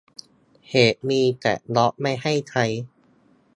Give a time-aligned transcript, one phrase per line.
[0.69, 2.65] เหตุมีแต่ล็อคไม่ให้ใช้